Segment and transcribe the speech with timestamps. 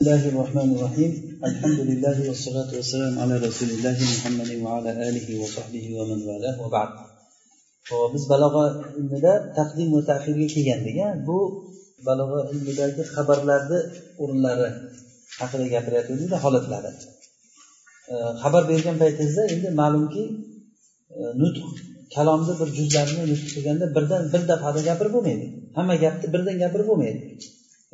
[0.00, 1.12] بسم الله الرحمن الرحيم
[1.44, 6.90] الحمد لله والصلاة والسلام على رسول الله محمد وعلى آله وصحبه ومن والاه وبعد
[8.14, 8.66] biz balog'a
[8.98, 10.98] ilmida taqdim va tahirga kelgandik
[11.28, 11.38] bu
[12.06, 13.80] balog'a ilmidagi xabarlarni
[14.22, 14.68] o'rinlari
[15.40, 16.90] haqida gapiryapmizda holatlari
[18.42, 20.24] xabar bergan paytingizda endi ma'lumki
[21.42, 21.66] nutq
[22.16, 25.46] kalomni bir juzlarini nutq qilganda birdan bir dafada gapirib bo'lmaydi
[25.76, 27.22] hamma gapni birdan gapirib bo'lmaydi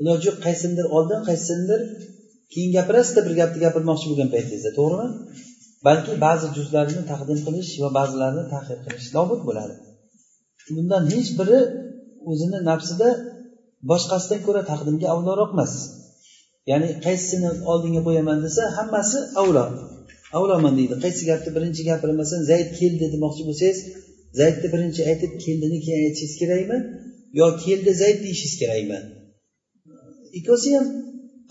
[0.00, 1.80] Iloji yo'q qaysidir oldin qaysidir
[2.52, 5.08] keyin gapirasizda bir gapni gapirmoqchi bo'lgan paytingizda to'g'rimi?
[5.86, 9.74] Balki ba'zi juzlarni taqdim qilish va ba'zilarini tahir qilish lobud bo'ladi.
[10.76, 11.58] Bundan hech biri
[12.30, 13.08] o'zini nafsida
[13.90, 15.72] boshqasidan ko'ra taqdimga avloroq emas.
[16.70, 19.64] Ya'ni qaysisini oldinga qo'yaman desa hammasi avlo.
[20.38, 20.94] Avloman deydi.
[21.04, 23.78] Qaysi gapni birinchi gapirmasan zayd keldi demoqchi bo'lsangiz
[24.40, 26.78] zaydni birinchi aytib keldini keyin aytishingiz kerakmi?
[27.38, 28.98] Yo keldi zayd deyishingiz kerakmi?
[30.38, 30.86] Ikkovsi ham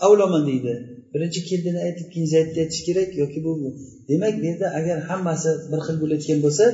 [0.06, 0.72] avloman deydi.
[1.14, 3.52] Birinchi keldini aytib keyin zaydni aytish kerak yoki bu
[4.10, 6.64] demak bu yerda agar hammasi bir xil bo'layotgan bo'lsa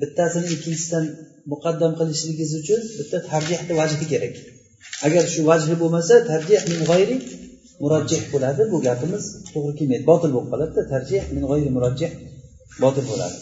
[0.00, 1.04] bittasini ikkinchisidan
[1.52, 4.34] muqaddam qilishligingiz uchun bitta tarjihni vajhi kerak.
[5.06, 7.16] Agar shu vajhi bo'lmasa tarjih min g'ayri
[7.82, 8.62] murajjih bo'ladi.
[8.72, 10.04] Bu gapimiz to'g'ri kelmaydi.
[10.10, 12.10] Botil bo'lib qoladida tarjih min g'ayri murajjih
[12.84, 13.36] botil bo'ladi.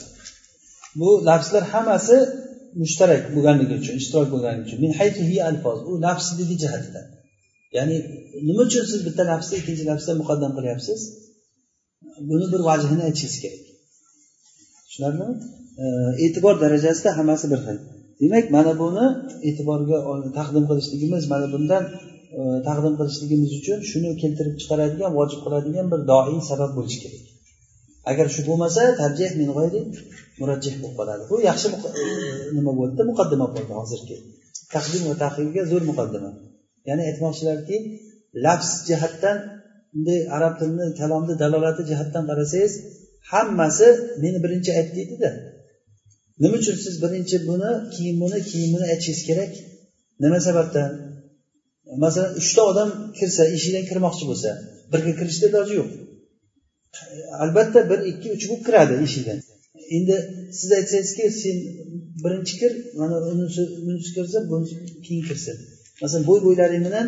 [1.01, 2.17] Bu lafzlar hammasi
[2.83, 4.79] mushtarak bo'lganligi uchun ishtirok bo'lganligi uchun.
[4.85, 4.93] Min
[5.51, 5.79] alfoz.
[5.91, 7.07] U lafzligi jihatdan.
[7.77, 7.97] Ya'ni
[8.49, 11.01] nima uchun siz bitta lafzni ikkinchi lafzdan muqaddam qilyapsiz?
[12.31, 13.63] Buni bir vajhini aytishingiz kerak.
[14.87, 15.29] Tushunarlimi?
[16.25, 17.79] E'tibor darajasida hammasi bir xil.
[18.21, 19.07] Demak mana buni
[19.49, 19.99] e'tiborga
[20.39, 21.85] taqdim qilishligimiz mana bundan
[22.39, 27.25] e, taqdim qilishligimiz uchun shuni keltirib chiqaradigan vojib qiladigan bir doiy sabab bo'lishi kerak.
[28.11, 29.81] Agar shu bo'lmasa tarjih min g'oyri
[30.41, 31.23] murajjih bo'lib qoladi.
[31.31, 31.67] Bu yaxshi
[32.03, 32.05] e,
[32.57, 34.17] nima bo'ldida muqaddima bo'ldi hozirgi.
[34.75, 36.31] Taqdim va tahrirga zo'r muqaddima.
[36.91, 37.77] Ya'ni aytmoqchilarki
[38.45, 39.37] lafz jihatdan
[39.93, 42.73] bunday arab tilini kalomni dalolati jihatdan qarasangiz
[43.33, 43.87] hammasi
[44.23, 45.31] meni birinchi ayt deydida
[46.43, 49.53] nima uchun siz birinchi buni keyin buni keyin buni aytishingiz kerak?
[50.25, 50.91] Nima sababdan?
[52.05, 54.51] Masalan uchta odam kirsa eshikdan kirmoqchi bo'lsa
[54.93, 55.91] birga kirishda iloji yo'q.
[57.45, 59.39] Albatta bir ikki uch bo'lib kiradi eshikdan
[59.97, 60.17] endi
[60.59, 61.57] siz aytsangizki sen
[62.25, 64.75] birinchi kir mana unisi kirsa bunisi
[65.07, 65.57] keyin kirsin
[66.03, 67.07] masalan bo'y bo'ylaring bilan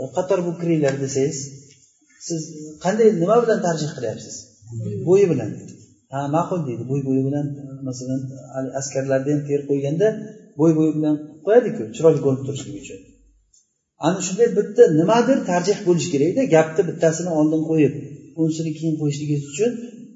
[0.00, 1.38] e, qator bo'lib kiringlar desangiz
[2.26, 2.40] siz
[2.84, 4.34] qanday nima bilan tarjih qilyapsiz?
[5.08, 5.50] Bo'yi bilan.
[6.12, 7.46] Ha ma'qul deydi bo'y bo'yi bilan
[7.88, 8.20] masalan
[8.80, 10.06] askarlarni ham terib qo'yganda
[10.60, 11.14] bo'y bo'yi bilan
[11.46, 13.00] qo'yadiku chiroyli ko'rinib turishligi uchun.
[14.06, 17.92] Ana shunday bitta nimadir tarjih bo'lishi kerakda gapni bittasini oldin qo'yib
[18.42, 19.70] unisini keyin qo'yishligingiz uchun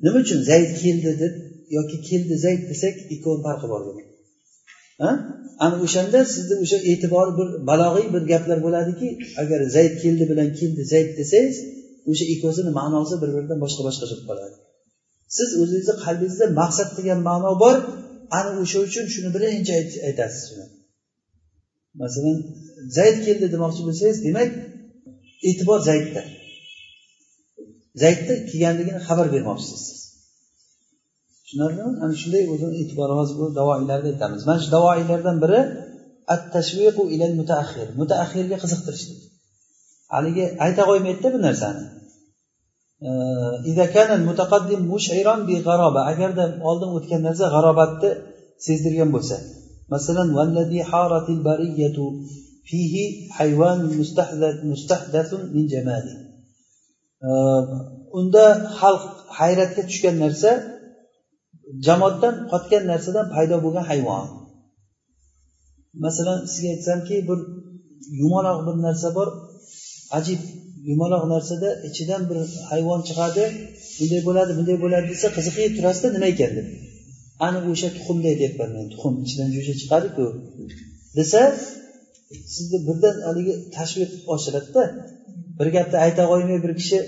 [0.04, 1.32] nima uchun zayd keldi deb
[1.76, 4.02] yoki keldi zayd desak ikkovini farqi bor buni
[5.64, 9.08] ana o'shanda sizni o'sha e'tibori bir balog'iy bir gaplar bo'ladiki
[9.42, 11.56] agar zayd keldi bilan keldi zayd desangiz
[12.10, 14.56] o'sha ikkovsini ma'nosi bir biridan boshqa boshqacha bo'lib qoladi.
[15.36, 17.76] Siz o'zingizni qalbingizda maqsad degan ma'no bor
[18.38, 19.72] ana o'sha uchun shuni birinchi
[20.08, 20.44] aytasiz
[22.02, 22.36] masalan
[22.98, 24.50] zayd keldi demoqchi bo'lsangiz demak
[25.48, 26.22] e'tibor zaydda.
[28.02, 29.82] Zaydni kelganligini xabar bermoqchisiz
[31.46, 31.92] tushunarlimi?
[32.04, 34.42] Ana shunday o'zini e'tiborimiz bu davoiylarni aytamiz.
[34.48, 35.60] Mana shu davoiylardan biri
[36.34, 39.18] at tashviqu ilal mutaaxir mutaaxirga qiziqtirishlik
[40.14, 41.84] haligi ayta qo'ymaydida bu narsani.
[46.12, 48.10] Agarda oldin o'tgan narsa g'arobatni
[48.66, 49.36] sezdirgan bo'lsa.
[49.94, 50.28] Masalan
[52.68, 53.04] fihi
[53.38, 53.78] hayvon
[54.72, 56.12] mustahdathun min jamali.
[58.18, 58.44] Unda
[58.78, 59.04] xalq
[59.38, 60.50] hayratga tushgan narsa
[61.86, 64.26] jamotdan qotgan narsadan paydo bo'lgan hayvon.
[66.04, 67.38] Masalan sizga aytsamki bir
[68.20, 69.28] yumaloq bir narsa bor
[70.18, 70.40] ajib
[70.90, 72.38] yumaloq narsada ichidan bir
[72.70, 73.44] hayvon chiqadi
[73.98, 76.66] bunday bo'ladi bunday bo'ladi desa qiziqib turasizda nima ekan deb.
[77.46, 80.26] Ana o'sha tuxumday deyapman men tuxum ichidan jo'sha chiqadiku
[81.18, 81.40] desa
[82.54, 84.82] sizni birdan haligi tashviq oshiradida
[85.58, 86.98] bir gapni ayta qo'ymay bir kishi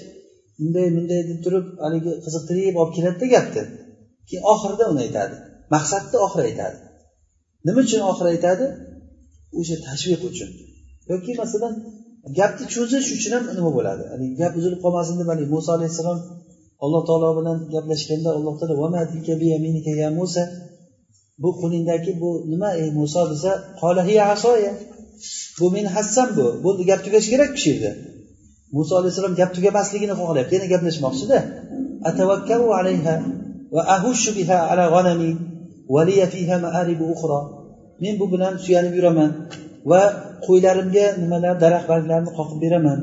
[0.59, 3.65] bunday bunday deb turib haligi qiziqtirib olib keladida gapni.
[4.29, 5.35] Keyin oxirida uni aytadi.
[5.75, 6.77] Maqsadni oxiri aytadi.
[7.67, 8.65] Nima uchun oxiri aytadi?
[9.59, 10.51] O'sha tashviq uchun.
[11.11, 11.75] Yoki masalan
[12.39, 14.05] gapni cho'zish uchun ham nima bo'ladi?
[14.13, 16.19] Haligi gap uzilib qolmasin deb haligi muso alayhissalom
[16.85, 18.75] alloh taolo bilan gaplashganda alloh taolo
[20.19, 20.43] musa?
[21.43, 23.51] Bu qo'lingdagi bu nima ey muso desa
[25.61, 26.47] bu meni hassam bu.
[26.65, 27.91] Bo'ldi gap tugashi kerak shu yerda.
[28.77, 30.53] Muso alayhissalom gap tugamasligini xohlayapti.
[30.57, 31.39] Yana gaplashmoqchida.
[38.03, 39.31] Men bu bilan suyanib yuraman
[39.91, 40.03] va
[40.47, 42.99] qo'ylarimga nimalar daraxt barglarini qoqib beraman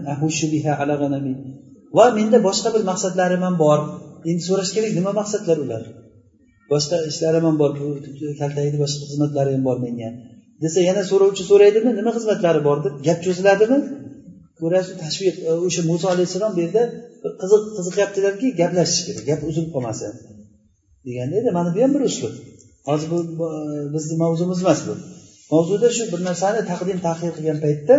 [1.97, 3.79] va menda boshqa bir maqsadlarim ham bor.
[4.29, 5.83] Endi so'rash kerak nima maqsadlar ular?
[6.71, 7.87] Boshqa ishlarim ham bor bu
[8.41, 10.09] kaltakni boshqa xizmatlari ham bor menga.
[10.63, 13.77] Desa yana so'rovchi so'raydimi nima xizmatlari bor deb gap cho'ziladimi?
[14.59, 15.35] Ko'rasiz tashviq
[15.67, 16.83] o'sha muso alayhissalom bu yerda
[17.41, 20.11] qiziq qiziqyaptilarki gaplashish kerak gap uzilib qolmasin
[21.07, 22.33] deganda edi mana bu ham bir uslub
[22.89, 23.19] hozir bu
[23.93, 24.93] bizni mavzumiz emas bu.
[25.51, 27.95] Mavzuda shu bir narsani taqdim tahir qilgan paytda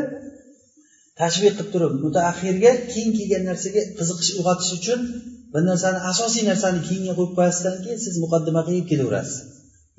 [1.20, 5.00] tashviq qilib turib mutaaxirga keyin kelgan narsaga qiziqish uyg'otish uchun
[5.52, 9.36] bir narsani asosiy narsani keyinga qo'yib qo'yasizdan keyin siz muqaddima qilib kelaverasiz.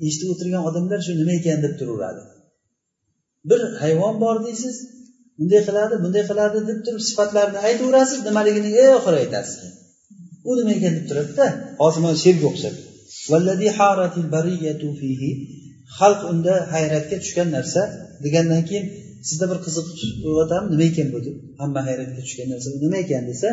[0.06, 2.22] Eshitib o'tirgan odamlar shu nima ekan deb turaveradi.
[3.50, 4.76] Bir hayvon bor deysiz
[5.38, 9.56] bunday qiladi bunday qiladi deb turib sifatlarini aytaverasiz nimaligini e, oxiri aytasiz
[10.48, 11.46] u nima ekan deb turadida.
[11.82, 12.76] Hozir mana sherga o'xshab
[15.98, 17.80] xalq unda hayratga tushgan narsa
[18.24, 18.86] degandan keyin
[19.28, 21.36] sizda bir qiziqish uyg'otami nima ekan bu deb?
[21.60, 23.48] Hamma hayratga tushgan narsa bu nima ekan desa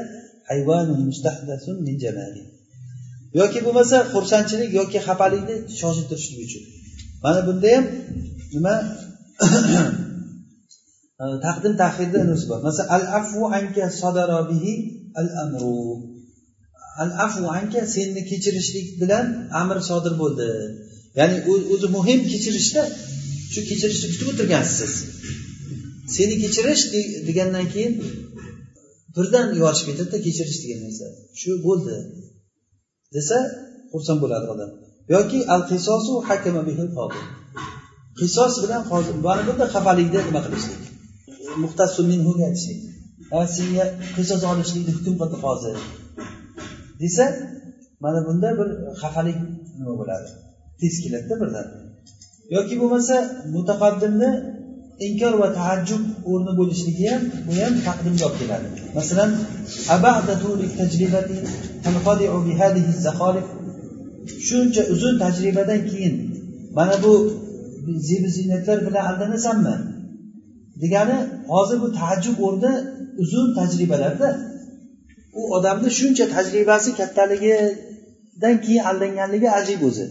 [3.39, 6.63] yoki bo'lmasa xursandchilik yoki xafalikni shoshiltirishlik uchun.
[7.23, 7.85] Mana bunda ham
[8.55, 8.75] nima?
[11.45, 12.59] Taqdim tahirda unisi bor.
[12.67, 14.73] Masalan al afu anka sodara bihi
[15.19, 15.75] al amru
[17.01, 19.25] al afu anka senni kechirishlik bilan
[19.61, 20.49] amr sodir bo'ldi.
[21.19, 21.37] Ya'ni
[21.73, 22.81] o'zi muhim kechirishda
[23.53, 24.79] shu kechirishni kutib o'tirgansiz.
[24.79, 24.93] Siz
[26.15, 26.83] seni kechirish
[27.27, 27.93] degandan keyin
[29.15, 31.05] birdan yorishib ketadida kechirish degan narsa.
[31.39, 31.95] Shu bo'ldi.
[33.15, 33.37] Desa
[33.91, 34.71] xursand bo'ladi odam.
[35.15, 36.61] Yoki al qisosu hakama
[38.19, 38.81] qisos bilan
[39.25, 40.81] mana bunda xafalikda nima qilishlik?
[41.63, 42.79] Muxtasu minhu aytishlik?
[43.57, 45.75] Senga qisos olishlikni hukm qildi hozir.
[47.01, 47.25] Desa
[48.03, 48.67] mana bunda bir
[49.01, 49.37] xafalik
[49.79, 50.29] nima bo'ladi?
[50.79, 51.67] Tez keladida birdan.
[52.55, 53.15] Yoki bo'lmasa
[53.55, 54.29] mutaqaddimni
[55.07, 58.67] inkor va taajjub o'rni bo'lishligi ham bu ham taqdimga olib keladi.
[58.97, 59.29] Masalan
[64.47, 66.15] shuncha uzun tajribadan keyin
[66.77, 67.13] mana bu
[68.07, 69.75] zebi ziynatlar bilan aldanasanmi?
[70.81, 71.17] degani
[71.47, 72.73] hozir bu taajjub o'rni
[73.23, 74.29] uzun tajribalarda
[75.39, 80.05] u odamni shuncha tajribasi kattaligidan keyin aldanganligi ajib o'zi.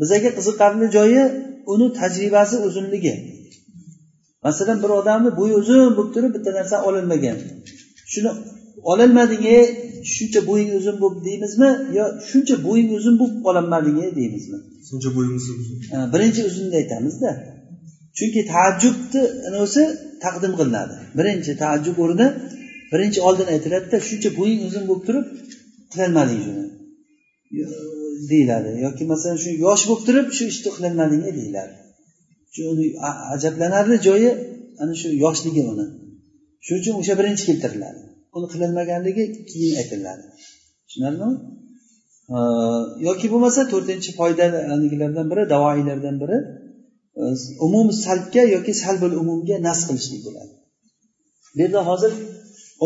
[0.00, 1.22] Bizaga qiziqarli joyi
[1.72, 3.14] uni tajribasi uzunligi.
[4.46, 7.36] Masalan bir odamni bo'yi uzun bo'lib turib bitta narsa ololmagan
[8.12, 8.30] shuni
[8.92, 9.64] ololmading ey
[10.14, 14.58] shuncha bo'ying uzun bo'lib deymizmi yo shuncha bo'ying uzun bo'lib ololmading ey deymizmi?
[14.88, 15.76] Shuncha bo'yingiz uzun
[16.12, 17.30] birinchi uzunni aytamizda.
[18.18, 19.22] Chunki taajjubni
[19.64, 19.84] o'zi
[20.24, 20.94] taqdim qilinadi.
[21.18, 22.26] Birinchi taajjub o'rni
[22.92, 25.26] birinchi oldin aytiladida shuncha bo'ying uzun bo'lib turib
[25.92, 26.64] qilolmading shuni.
[28.30, 28.70] Deyiladi.
[28.86, 31.74] Yoki masalan shu yosh bo'lib turib shu ishni qilolmading e, deyiladi.
[33.34, 34.30] Ajablanarli joyi
[34.82, 35.86] ana shu yoshligi uni.
[36.64, 38.00] Shuning uchun o'sha birinchi keltiriladi.
[38.36, 40.24] Uni qilolmaganligi keyin aytiladi
[40.86, 41.36] tushunarlimi?
[43.08, 46.38] Yoki bo'lmasa to'rtinchi foydalilardan biri davoiylardan biri
[47.20, 47.24] e,
[47.66, 50.52] umum salbga yoki salbul umumga nas qilishlik bo'ladi.
[51.54, 52.12] Bu yerda hozir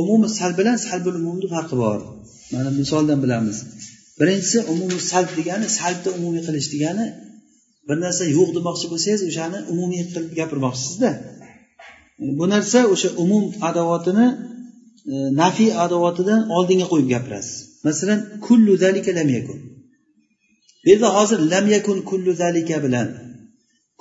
[0.00, 2.00] umumi salb bilan salbul umumni farqi bor.
[2.52, 3.58] Mana misoldan bilamiz.
[4.20, 7.06] Birinchisi umumiy salb degani salbni umumiy qilish degani
[7.88, 11.10] bir narsa yo'q demoqchi bo'lsangiz o'shani umumiy qilib gapirmoqchisizda.
[12.38, 14.26] Bu narsa o'sha umum adovatini
[15.12, 17.56] e, nafiy adovatidan oldinga qo'yib gapirasiz.
[17.86, 19.58] Masalan kullu zalika lam yakun.
[20.82, 23.08] Bu yerda hozir lam yakun kullu zalika bilan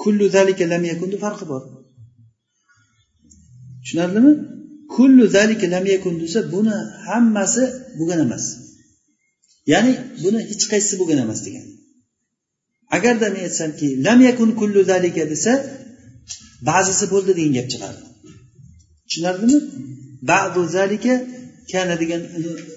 [0.03, 1.61] kullu zalika lam yakunni farqi bor.
[3.81, 4.33] Tushunarlimi?
[4.95, 6.75] Kullu zalika lam yakun desa buni
[7.07, 7.63] hammasi
[7.97, 8.45] bo'lgan emas.
[9.73, 9.91] Ya'ni
[10.23, 11.65] buni hech qaysisi bo'lgan emas degan.
[12.97, 15.53] Agarda men aytsamki lam yakun kullu zalika desa
[16.69, 18.01] ba'zisi bo'ldi degan gap chiqadi
[19.07, 19.57] tushunarlimi
[20.31, 21.13] ba'du zalika
[21.71, 22.21] kana degan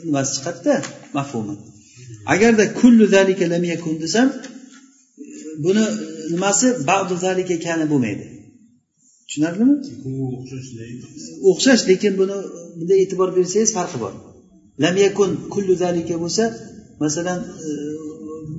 [0.06, 0.74] nimasi chiqadida
[1.16, 1.54] mafhumi
[2.34, 4.28] agarda kullu zalika lam yakun desam
[5.64, 5.84] buni
[6.32, 8.24] nimasi ba'du zalika kana bo'lmaydi.
[9.32, 9.74] Tushunarlimi?
[11.50, 12.36] O'xshash lekin buni
[12.78, 14.12] bunday e'tibor bersangiz farqi bor.
[14.82, 16.44] Lam yakun kullu zalika bo'lsa
[17.04, 17.70] masalan e,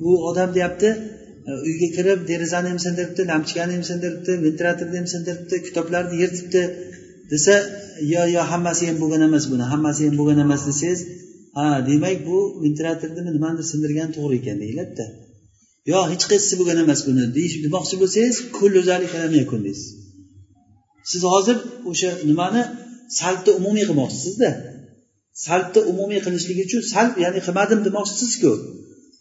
[0.02, 0.88] bu odam deyapti
[1.48, 6.62] e, uyga kirib derazani ham sindiribdi lampochkani ham sindiribdi ventilyatorni ham sindiribdi kitoblarni yirtibdi
[7.32, 7.54] desa
[8.14, 11.00] yo yo hammasi ham bo'lgan emas buni hammasi ham bo'lgan emas desangiz
[11.58, 15.06] ha demak bu ventilyatorni nimanidir sindirgani to'g'ri ekan deyiladida
[15.92, 17.24] yo hech qaysisi bo'lgan emas buni
[17.64, 18.36] demoqchi bo'lsangiz
[19.68, 20.03] deysiz
[21.10, 21.56] siz hozir
[21.90, 22.62] o'sha nimani
[23.20, 24.50] salbni umumiy qilmoqchisizda.
[25.46, 28.52] Salbni umumiy qilishligi uchun salb ya'ni qilmadim demoqchisizku.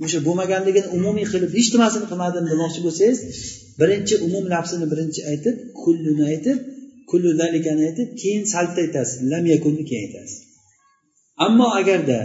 [0.05, 3.19] O'sha bo'lmaganligini umumiy qilib hech nimasini qilmadim demoqchi bo'lsangiz
[3.81, 6.57] birinchi umum lafzini birinchi aytib kulluni aytib
[7.09, 9.17] kullu zalikani aytib keyin salbni aytasiz.
[9.31, 10.37] Lam yakunni keyin aytasiz.
[11.45, 12.19] Ammo agarda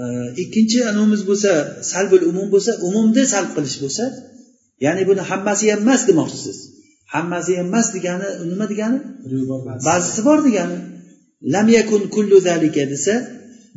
[0.00, 0.02] e,
[0.42, 1.50] ikkinchi anavimiz bo'lsa
[1.92, 4.04] salbul umum bo'lsa umumni salb qilish bo'lsa
[4.84, 6.58] ya'ni buni hammasi ham emas demoqchisiz.
[7.14, 8.98] Hammasi ham emas degani nima degani?
[9.88, 10.76] Ba'zisi bor degani.
[11.54, 13.14] Lam yakun kullu zalika desa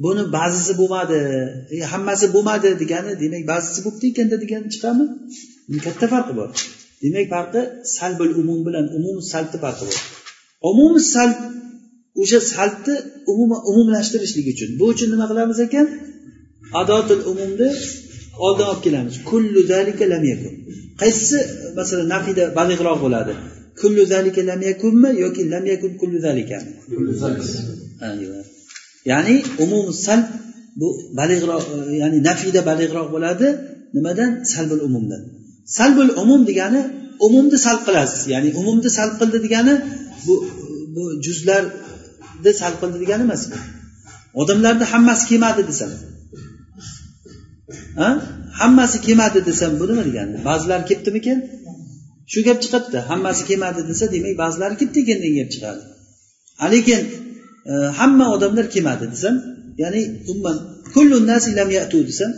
[0.03, 1.19] buni ba'zisi bo'lmadi.
[1.73, 5.05] E, hammasi bo'lmadi degani demak ba'zisi bo'libdi ekanda degani chiqadimi
[5.85, 6.49] katta farqi bor.
[7.03, 7.61] Demak farqi
[7.97, 9.97] salbul umum bilan umum salbni farqi bor.
[10.71, 11.37] Umum salb
[12.21, 12.39] o'sha
[13.31, 14.69] umuman umumlashtirishlik uchun.
[14.79, 15.87] Bu uchun nima qilamiz ekan?
[16.81, 17.69] Adotul umumni
[18.45, 19.15] oldin olib kelamiz.
[19.29, 20.53] Kullu zalika lam yakun
[21.01, 21.37] qaysisi
[21.77, 23.33] masalan nafiyda baliqroq bo'ladi?
[23.81, 26.71] Kullu zalika lam yakunmi yoki lam yakun kullu zalikami
[29.11, 30.27] ya'ni umum salb
[30.79, 30.87] bu
[31.19, 31.63] baliqroq
[32.01, 33.47] ya'ni nafiyda baliqroq bo'ladi
[33.95, 34.31] nimadan?
[34.53, 35.21] Salbul umumdan.
[35.77, 36.81] Salbul umum degani
[37.27, 38.21] umumni salb qilasiz.
[38.33, 39.73] Ya'ni umumni salb qildi degani
[40.25, 40.33] bu
[40.95, 43.57] bu juzlarni salb qildi degani emas bu
[44.41, 45.91] odamlarni hammasi kelmadi desam.
[47.99, 48.09] Ha
[48.61, 51.39] hammasi kelmadi desam bu nima degani ba'zilari kelibdimikan
[52.31, 52.99] shu gap chiqadida.
[53.11, 55.81] Hammasi kelmadi desa demak ba'zilari kelibdi ekan degan gap chiqadi.
[56.73, 57.01] Lekin
[57.71, 59.35] e, hamma odamlar kelmadi desam
[59.83, 60.57] ya'ni umuman
[60.93, 62.31] kullu nasi lam yatu desam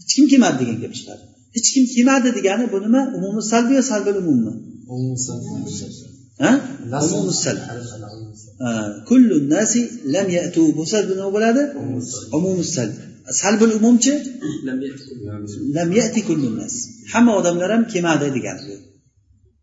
[0.00, 1.22] hech kim kelmadi degan gap chiqadi.
[1.56, 3.02] Hech kim kelmadi degani bu nima?
[3.16, 3.82] Umumiy salbi yo
[4.22, 4.52] umummi
[10.14, 10.62] lam yatu.
[10.78, 11.62] Bo'lsa bu nima bo'ladi
[13.42, 14.12] salbul umumchi?
[15.76, 16.20] Lam yati.
[16.28, 16.74] Kullu nas.
[17.12, 18.76] Hamma odamlar ham kelmadi degani bu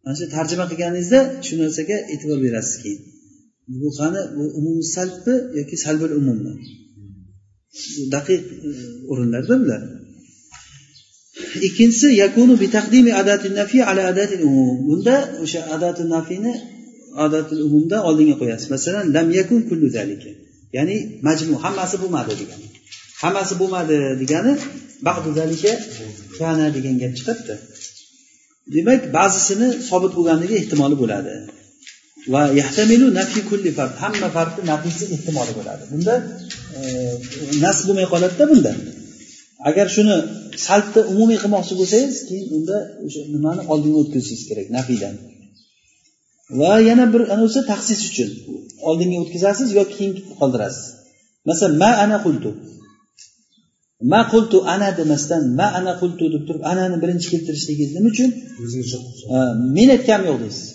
[0.04, 3.02] mana shu tarjima qilganingizda shu narsaga e'tibor berasiz keyin.
[3.82, 6.54] Bu qani bu umumiy salbmi yoki salbul umummi
[8.16, 8.70] daqiq e,
[9.12, 9.82] o'rinlarda bular
[11.68, 14.78] ikkinchisi yakunu bi taqdimi adati nafi ala adati umum.
[14.88, 16.54] Bunda o'sha adati nafini
[17.26, 18.68] adati umumda oldinga qo'yasiz.
[18.76, 20.32] Masalan lam yakun kullu zalika.
[20.78, 20.98] Ya'ni
[21.28, 22.67] majmu hammasi bo'lmadi degani
[23.22, 24.54] hammasi bo'lmadi degani
[26.40, 27.56] kana degan gap chiqibdi.
[28.76, 31.34] Demak ba'zisini sobit bo'lganligi ehtimoli bo'ladi.
[32.34, 35.84] Va yahtamilu nafi kulli fard hamma fardni nafisi ehtimoli bo'ladi.
[35.94, 36.16] Bunda
[36.78, 36.80] e,
[37.66, 38.72] nas bo'lmay qoladida bunda.
[39.70, 40.16] Agar shuni
[40.68, 45.16] salbni umumiy qilmoqchi bo'lsangiz keyin unda o'sha nimani oldinga o'tkazishingiz kerak nafiydan.
[46.60, 48.30] Va yana bir anavisi taqsis uchun
[48.90, 50.86] oldinga o'tkazasiz yoki keyin qoldirasiz.
[51.50, 52.50] Masalan ma ana qultu.
[54.02, 58.30] Ma qultu ana demasdan ma ana qultu deb turib anani birinchi keltirishligingiz nima uchun?
[59.76, 60.68] Men aytganim yo'q deysiz.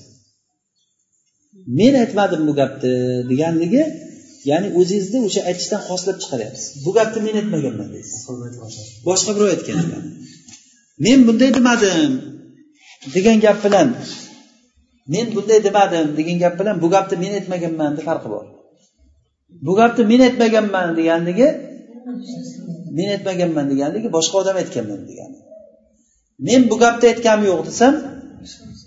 [1.78, 2.92] Men aytmadim bu gapni
[3.30, 3.82] deganligi
[4.50, 6.66] ya'ni o'zingizni o'sha aytishdan xoslab chiqaryapsiz.
[6.84, 8.18] Bu gapni men aytmaganman deysiz.
[9.08, 9.78] Boshqa birov aytgan
[11.04, 12.12] men bunday demadim
[13.14, 13.88] degan gap bilan
[15.12, 18.46] men bunday demadim degan gap bilan bu gapni men aytmaganmanni farqi bor.
[19.66, 21.48] Bu gapni men aytmaganman deganligi
[22.96, 25.38] men aytmaganman deganligi boshqa odam aytganman degani.
[26.49, 27.94] Men bu gapni aytganim yo'q desam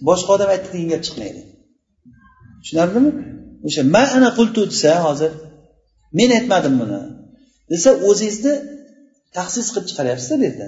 [0.09, 1.41] boshqa odam aytdi degan gap chiqmaydi.
[2.61, 3.11] Tushunarlimi?
[3.67, 5.31] O'sha ma ana qultu desa hozir
[6.17, 6.99] men aytmadim buni
[7.71, 8.53] desa o'zingizni
[9.35, 10.67] tahsis qilib chiqaryapsizda bu yerda.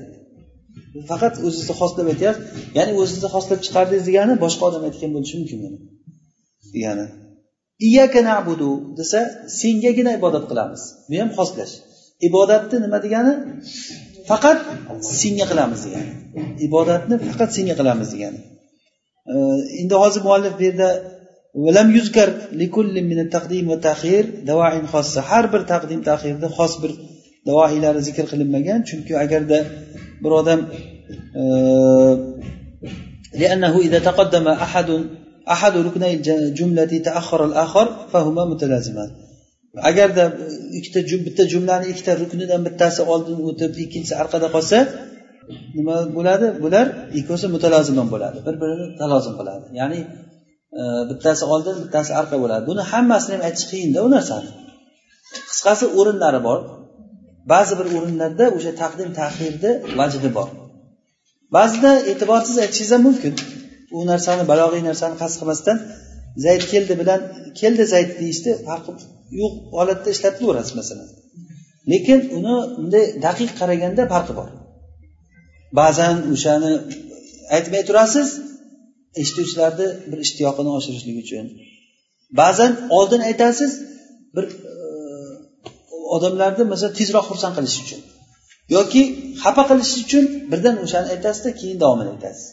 [1.12, 2.44] Faqat o'zingizni xoslab aytyapsiz
[2.77, 5.77] ya'ni o'zingizni xoslab chiqardingiz degani boshqa odam aytgan bo'lishi mumkin buni
[6.75, 7.06] degani.
[7.88, 9.20] Iyaka nabudu desa
[9.60, 10.82] sengagina ibodat qilamiz.
[11.10, 11.74] Bu ham xoslash.
[12.28, 13.33] ibodatni nima degani
[14.31, 14.59] faqat
[15.21, 16.11] senga qilamiz degani
[16.66, 18.40] ibodatni faqat senga qilamiz degani
[19.81, 20.88] endi hozir muallif bu yerda
[25.31, 26.92] har bir taqdim tahirda xos bir
[27.49, 29.59] davoiylari zikr qilinmagan chunki agarda
[30.23, 30.61] bir odam
[33.42, 34.88] لأنه إذا تقدم أحد
[35.54, 39.11] أحد ركني الجملة تأخر الآخر فهما متلازمان
[39.89, 40.24] agarda
[40.77, 44.77] ikkita bitta jumlani ikkita ruknidan bittasi oldin o'tib ikkinchisi orqada qolsa
[45.77, 46.48] nima bo'ladi?
[46.63, 46.86] Bular
[47.19, 50.00] ikkovsi mutalozimon bo'ladi bir birini talozim qiladi ya'ni
[50.79, 52.63] e, bittasi oldin bittasi orqa bo'ladi.
[52.69, 54.50] Buni hammasini ham aytish qiyinda u narsani
[55.51, 56.60] qisqasi o'rinlari bor.
[57.53, 60.50] Ba'zi bir o'rinlarda o'sha taqdim tahirni vajdi bor.
[61.57, 63.34] Ba'zida e'tiborsiz aytishingiz ham mumkin.
[63.98, 65.77] U narsani balog'iy narsani qasd qilmasdan
[66.46, 67.22] zayd keldi bilan
[67.62, 68.91] keldi zayd deyishni farqi
[69.41, 71.10] yo'q holatda ishlatilaverasiz masalan.
[71.91, 74.50] Lekin uni bunday daqiq qaraganda farqi bor.
[75.79, 76.72] Ba'zan o'shani
[77.55, 78.27] aytmay turasiz
[79.22, 81.46] eshituvchilarni bir ishtiyoqini oshirishlik uchun.
[82.39, 83.72] Ba'zan oldin aytasiz
[84.36, 84.75] bir e,
[86.15, 88.01] odamlarni masalan tezroq xursand qilish uchun.
[88.75, 89.01] Yoki
[89.43, 92.46] xafa qilish uchun birdan o'shani aytasizda keyin davomini aytasiz.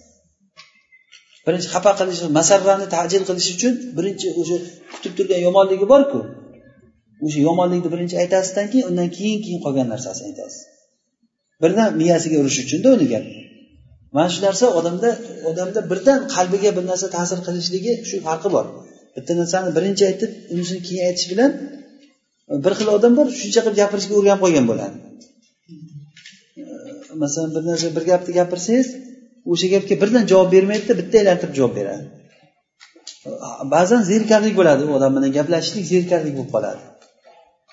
[1.47, 4.57] Birinchi xafa qilish masarrani tajil qilish uchun birinchi o'sha
[4.95, 6.21] kutib turgan yomonligi borku
[7.25, 10.61] o'sha yomonlikni birinchi aytasizdan keyin undan keyin keyin qolgan narsasini aytasiz.
[11.63, 13.25] Birdan miyasiga urish uchunda uni gap.
[14.17, 15.11] Mana shu narsa odamda
[15.51, 18.67] odamda birdan qalbiga bir narsa ta'sir qilishligi shu farqi bor.
[19.17, 21.51] Bitta narsani birinchi aytib unisini keyin aytish bilan
[22.51, 24.97] e, bir xil odam bor shuncha qilib gapirishga o'rganib qolgan bo'ladi.
[26.61, 26.65] E,
[27.23, 28.89] masalan bir narsa bir gapni gapirsangiz
[29.53, 32.05] o'sha gapga birdan javob bermaydida bitta aylantirib javob beradi.
[33.29, 33.31] E,
[33.75, 36.83] ba'zan zerikarlik bo'ladi u odam bilan gaplashishlik zerikarlik bo'lib qoladi.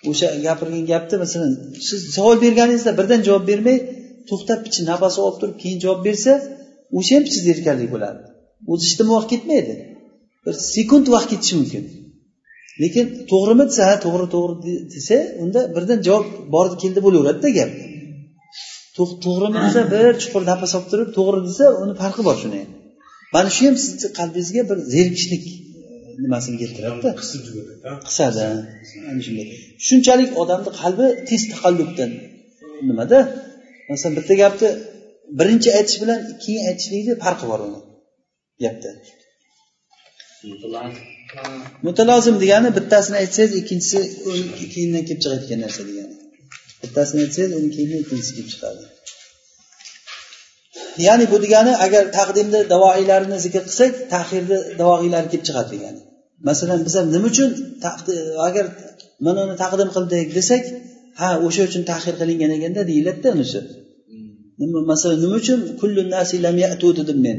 [0.10, 1.52] O'sha gapirgan gapni masalan
[1.88, 3.78] siz savol berganingizda birdan javob bermay
[4.30, 6.32] to'xtab picha nafas olib turib keyin javob bersa
[6.98, 8.22] o'sha ham picha zerikarlik bo'ladi
[8.72, 9.74] o'zi ijtimoiy vaqt ketmaydi.
[10.46, 11.84] Bir sekund vaqt ketishi mumkin.
[12.82, 17.72] Lekin to'g'rimi desa ha to'g'ri to'g'ri desa unda birdan javob bordi keldi bo'laveradida gap.
[19.26, 22.62] To'g'rimi desa bir chuqur nafas olib turib to'g'ri desa uni farqi bor shuni.
[23.34, 25.46] Mana shu ham sizni qalbingizga bir zerikishlik.
[26.24, 27.10] Nimasini keltiradida
[28.08, 28.42] qisadi.
[29.10, 29.22] Ana
[29.88, 32.12] shunchalik odamni qalbi tez taqallubdan
[32.90, 33.20] nimada?
[33.90, 34.70] Masalan bitta gapni
[35.40, 37.80] birinchi aytish bilan keyin aytishlikni farqi bor uni
[38.64, 38.90] gapda.
[41.88, 44.00] Mutalozim degani bittasini aytsangiz ikkinchisi
[44.74, 46.16] keyindan kelib chiqayotgan narsa degani.
[46.82, 48.84] Bittasini aytsangiz uni keyin ikkinchisi kelib chiqadi.
[51.08, 56.02] Ya'ni bu degani agar taqdimda davoiylarini zikr qilsak tahirda davoiylari kelib chiqadi degani
[56.48, 57.50] masalan biz ham nima uchun
[58.48, 58.66] agar
[59.26, 60.64] mana uni taqdim qildik desak
[61.20, 63.60] ha o'sha uchun tahir qilingan ekanda deyiladida unisi
[64.92, 67.38] masalan nima uchun kullu nasi lam yatu dedim men?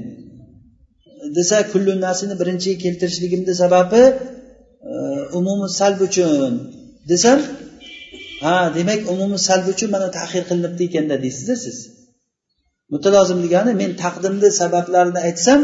[1.36, 4.02] Desa kullu nasini birinchiga keltirishligimni sababi
[4.90, 4.92] e,
[5.38, 6.52] umumiy salb uchun.
[7.10, 7.38] Desam
[8.44, 11.76] ha demak umumiy salb uchun mana tahir qilinibdi ekanda deysizda siz.
[12.92, 15.60] Mutalozim degani men taqdimni sabablarini aytsam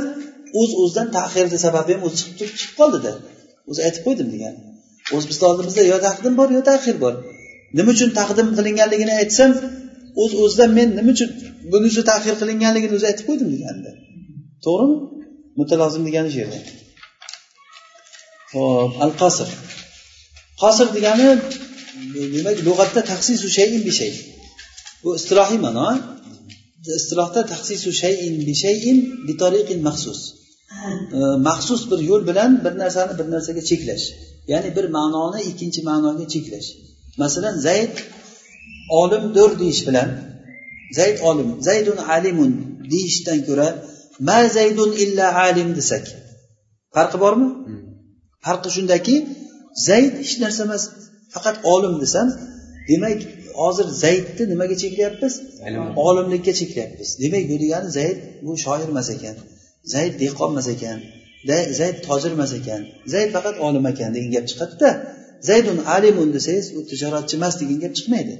[0.60, 3.12] o'z o'zidan tahirni sababi ham o'zi chiqib turib chiqib qoldida
[3.70, 4.54] o'zi aytib qo'ydim degan.
[5.14, 7.14] O'zi bizni oldimizda yo taqdim bor yo tahir bor.
[7.78, 9.50] Nima uchun taqdim qilinganligini aytsam
[10.22, 11.30] o'z o'zidan men nima uchun
[11.72, 13.90] bunisi tahir qilinganligini o'zi aytib qo'ydim deganda.
[14.64, 14.96] To'g'rimi?
[15.58, 16.58] Mutalozim degani shu yerda.
[18.54, 19.48] Ho'p al qasr
[20.62, 21.28] qasr degani
[22.34, 24.12] demak lug'atda taqsisu shayin bi shay
[25.02, 25.86] bu istilohiy ma'no
[26.98, 30.20] istilohda taxsisu shayin bi shayin bi tariqin maxsus.
[31.48, 34.04] Maxsus bir yo'l bilan bir narsani bir narsaga cheklash.
[34.52, 36.68] Ya'ni bir ma'noni ikkinchi ma'noga cheklash.
[37.22, 37.94] Masalan zayd
[39.00, 40.08] olimdir deyish bilan
[40.98, 42.52] zayd olim zaydun alimun
[42.92, 43.68] deyishdan ko'ra
[44.28, 46.04] ma zaydun illa alim desak
[46.94, 47.48] farqi bormi?
[48.44, 49.16] Farqi shundaki
[49.88, 50.82] zayd hech narsa emas
[51.34, 52.28] faqat olim desam
[52.88, 53.20] demak
[53.60, 55.34] hozir zaydni nimaga cheklayapmiz?
[56.06, 57.08] Olimlikka cheklayapmiz.
[57.22, 59.36] Demak bu degani zayd bu shoir emas ekan.
[59.94, 60.98] Zayd dehqon emas ekan.
[61.80, 62.82] Zayd tojir emas ekan.
[63.12, 64.90] Zayd faqat olim ekan degan gap chiqadida
[65.48, 68.34] zaydun alimun desangiz u tijoratchi emas degan gap chiqmaydi.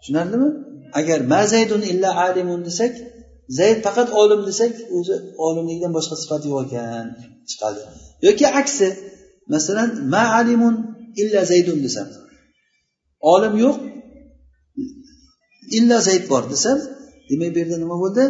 [0.00, 0.48] Tushunarlimi?
[1.00, 2.92] Agar ma zaydun illa alimun desak
[3.58, 5.14] zayd faqat olim desak o'zi
[5.46, 7.06] olimlikdan boshqa sifat yo'q ekan.
[7.50, 7.80] Chiqadi.
[8.26, 8.88] Yoki aksi
[9.54, 10.74] masalan ma alimun
[11.22, 12.08] illa zaydun desam
[13.32, 13.76] olim yo'q.
[15.78, 16.78] Illa zayd bor desam
[17.30, 18.24] demak bu yerda nima bo'ldi?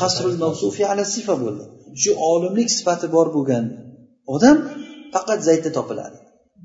[0.00, 1.64] Qasrul mavsufi ala sifa bo'ldi.
[2.02, 3.64] Shu olimlik sifati bor bo'lgan
[4.34, 4.56] odam
[5.14, 6.16] faqat zaydda topiladi.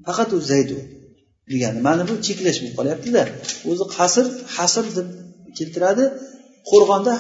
[0.08, 0.80] Faqat u zayd u
[1.52, 1.80] degani.
[1.88, 3.23] Mana bu cheklash bo'lib qolyaptida.
[3.69, 5.08] O'zi qasr hasr deb
[5.58, 6.06] keltiradi.
[6.69, 7.13] Qo'rg'onda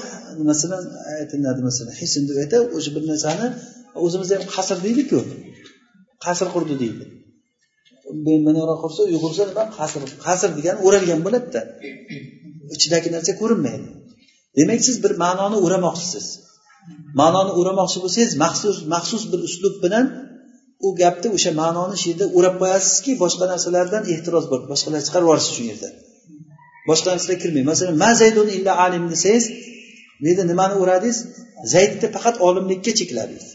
[0.51, 0.83] masalan
[1.19, 3.47] aytiladi masalan hisn deb aytadi o'sha bir narsani
[4.05, 5.19] o'zimizda ham qasr deydiku.
[6.25, 7.03] Qasr qurdi deydi.
[8.25, 9.63] Buyoqqa qursa yugursa nima?
[9.77, 11.61] Qasr qasr degani o'ralgan bo'ladida
[12.75, 13.87] ichidagi narsa ko'rinmaydi.
[14.57, 16.25] Demak siz bir ma'noni o'ramoqchisiz.
[17.21, 20.05] Ma'noni o'ramoqchi bo'lsangiz maxsus maxsus bir uslub bilan
[20.85, 25.51] u gapni o'sha ma'noni shu yerda o'rab qo'yasizki boshqa narsalardan ehtiroz bor boshqalar chiqarib yuborasiz
[25.57, 25.89] shu yerda.
[26.89, 27.67] Boshqa narsalar kirmaydi.
[27.71, 29.45] Masalan ma zaydun illa alim desangiz
[30.21, 31.19] bu yerda nimani o'radingiz?
[31.73, 33.47] Zaydni faqat olimlikka chekladingiz.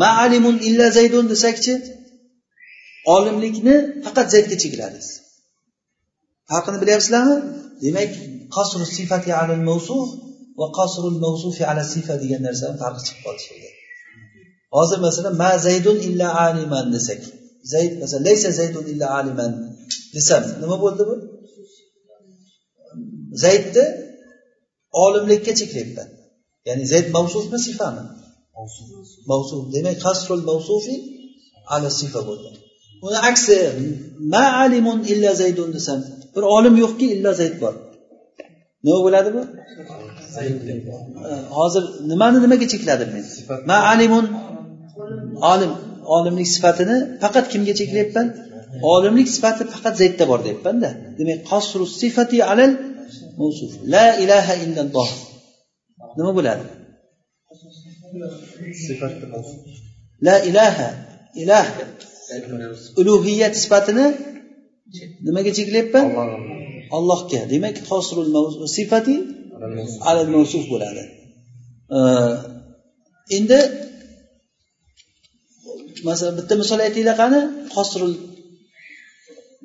[0.00, 1.72] Ma alimun illa zaydun desakchi
[3.14, 5.08] olimlikni faqat zaydga chekladingiz
[6.50, 7.36] farqini bilyapsizlarmi?
[7.84, 8.10] Demak
[8.56, 10.06] qasru sifati alal mavsuf
[10.60, 13.78] va qasrul mavsufi ala sifa degan narsani farqi chiqib qoldi shu yerda
[14.76, 17.20] hozir masalan ma zaydun illa aliman desak
[17.72, 19.52] zayd masalan laysa zaydun illa aliman
[20.16, 21.14] desam nima bo'ldi bu?
[23.44, 23.84] Zaydni
[25.04, 26.08] olimlikka cheklayapman.
[26.68, 28.02] Ya'ni zayd mavsufmi sifami?
[29.30, 29.62] Mavsuf.
[29.74, 30.94] Demak qasrul mavsufi
[31.74, 32.48] ala sifa bo'ldi
[33.06, 33.56] uni aksi
[34.34, 35.98] ma alimun illa zaydun desam
[36.34, 37.74] bir olim yo'qki illo zayd bor.
[38.84, 39.42] Nima bo'ladi bu?
[41.58, 43.24] Hozir nimani nimaga chekladim men?
[43.70, 44.26] Ma alimun
[45.52, 45.72] olim
[46.16, 48.26] olimlik sifatini faqat kimga cheklayapman?
[48.92, 50.90] Olimlik sifati faqat zaydda bor deyapmanda.
[51.18, 52.72] Demak qasru sifati alal
[53.40, 53.72] mavsuf.
[53.94, 55.10] La ilaha illalloh.
[56.18, 56.64] Nima bo'ladi?
[60.26, 60.88] La ilaha
[61.42, 61.66] ilah
[63.00, 64.06] ulug'iyat sifatini
[65.26, 66.06] nimaga cheklayapman
[66.96, 68.28] allohga demak qosrul
[68.76, 69.16] sifati
[70.08, 71.04] alal mavsuf bo'ladi
[73.36, 73.60] endi
[76.08, 77.40] masalan bitta misol aytinglar qani
[77.74, 78.14] qosrul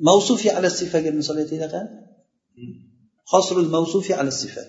[0.08, 1.90] mavsufi ala sifaga misol aytinglar qani
[3.32, 4.62] qosrul mavsufi ala sifa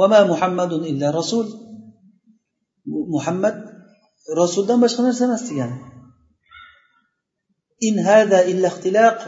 [0.00, 1.46] vama muhammadun illa rasul
[3.14, 3.56] muhammad
[4.40, 5.76] rasuldan boshqa narsa emas degani.
[7.88, 9.18] In hada illa ixtiloq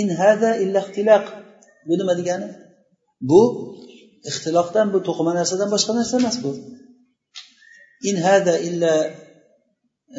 [0.00, 1.24] in hada illa ixtiloq
[1.86, 2.48] bu nima degani?
[3.30, 3.42] Bu
[4.30, 6.50] ixtilofdan bu to'qima narsadan boshqa narsa emas bu.
[8.08, 8.92] In hada illa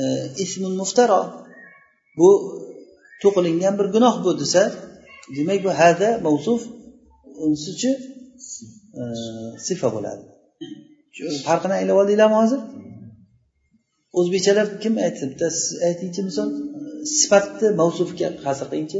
[0.01, 0.03] e,
[0.43, 1.21] ismun muftaro.
[2.19, 2.29] Bu
[3.21, 4.63] to'qilingan bir gunoh bu desa
[5.35, 6.61] demak bu hada mavsuf
[7.43, 7.91] unisichi
[8.99, 9.01] e,
[9.67, 10.23] sifa bo'ladi.
[11.47, 12.61] Farqini anglab oldinglarmi hozir?
[14.19, 16.49] O'zbekchalab kim aytdi bitta siz aytingchi misol
[17.19, 18.99] sifatni mavsufga hasr qilingchi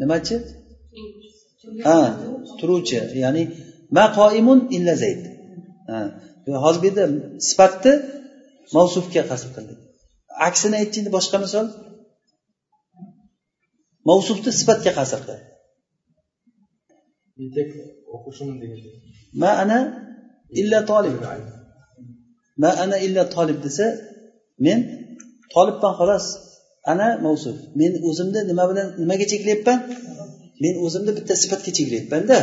[0.00, 0.36] nimachi
[1.86, 1.96] ha
[2.60, 2.98] turuvchi.
[3.24, 3.42] Ya'ni
[3.96, 5.22] ma qoimun illa zayd.
[6.64, 7.04] Hozir bu yerda
[7.48, 7.92] sifatni
[8.76, 9.78] mavsufga qasd qildik
[10.48, 11.66] aksini aytchi boshqa misol.
[14.08, 15.40] Mavsufni sifatga qasr qil
[19.42, 19.78] ma ana
[20.60, 21.16] illa tolib
[22.62, 23.86] ma ana illa tolib desa
[24.64, 24.78] men
[25.54, 26.26] tolibman xolos.
[26.92, 29.78] Ana mavsuf men o'zimni nima bilan nimaga cheklayapman?
[30.62, 32.38] Men o'zimni bitta sifatga cheklayapmanda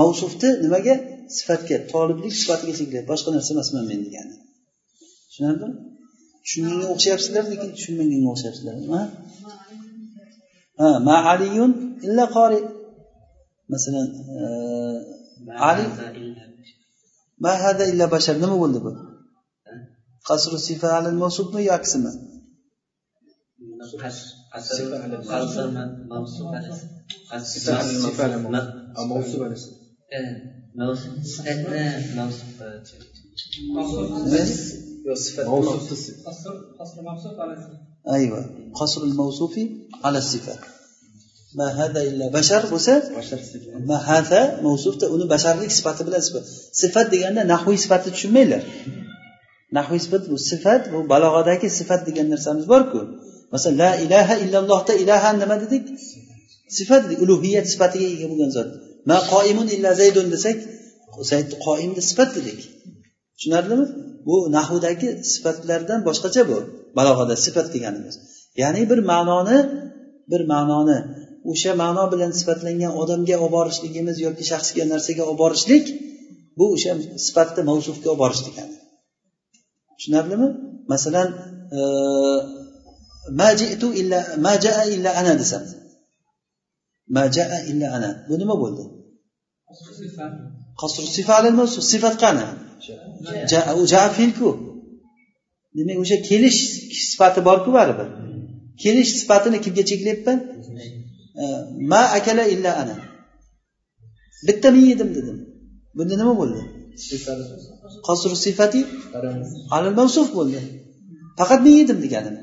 [0.00, 0.94] mavsufni nimaga?
[1.36, 3.10] Sifatga toliblik sifatiga cheklayapman.
[3.12, 4.34] Boshqa narsa emasman men degani.
[5.28, 5.74] Tushunarlimi?
[6.44, 8.74] Tushunganga o'xshayapsizlar lekin tushunmaganga o'xshayapsizlar.
[10.80, 11.70] Ha ma aliyun
[12.06, 12.60] illa qori
[13.72, 14.08] masalan
[14.42, 14.44] e,
[15.70, 15.84] ali
[17.40, 18.90] ما هذا إلا بشر نما bo'ldi bu
[20.24, 22.04] قصر الصفة على الموصوف يعكسم
[35.46, 35.92] موصوف
[38.08, 39.58] أيوه قصر الموصوف
[40.04, 40.77] على الصفة.
[41.60, 42.92] mahada illa bashar bo'lsa
[43.92, 46.44] mahata mavsufda uni basharlik sifati bilan sifat
[46.82, 48.62] sifat deganda nahviy sifatni tushunmanglar.
[49.78, 53.00] Nahviy sifat bu sifat bu balog'adagi sifat degan narsamiz borku.
[53.52, 55.84] Masalan la ilaha illallohda ilaha nima dedik?
[56.78, 58.68] Sifat ulug'iyat sifatiga ega bo'lgan zot.
[59.10, 60.56] Ma qoimun illa zaydun desak
[61.30, 62.60] zaydni qoimni sifat dedik.
[63.36, 63.86] Tushunarlimi?
[64.28, 66.58] Bu nahudagi sifatlardan boshqacha bu
[66.98, 68.14] balog'ada sifat deganimiz.
[68.62, 69.58] Ya'ni bir ma'noni
[70.30, 70.98] bir ma'noni
[71.50, 75.84] o'sha ma'no bilan sifatlangan odamga olib borishligimiz yoki shaxsga narsaga olib borishlik
[76.58, 76.92] bu o'sha
[77.26, 78.76] sifatni mavsufga olib borish degani.
[79.96, 80.48] Tushunarlimi?
[80.92, 81.28] Masalan
[81.76, 81.80] e,
[83.40, 85.62] majitu illa majaa illa ana desam.
[87.18, 88.84] Majaa illa ana bu nima bo'ldi?
[90.80, 92.14] Qasr sifat.
[92.22, 92.44] Qani?
[93.80, 94.48] U ja fe'lku
[95.76, 96.60] demak o'sha kelish
[97.10, 98.08] sifati borku baribir.
[98.82, 100.38] Kelish sifatini kimga cheklayapman?
[101.90, 102.96] Ma akala illa ana.
[104.46, 105.38] Bitta men yedim dedim.
[105.96, 106.60] Bunda nima bo'ldi?
[108.06, 108.80] Qasr sifati
[109.76, 110.60] alal mavsuf bo'ldi.
[111.38, 112.36] Faqat men yedim deganim.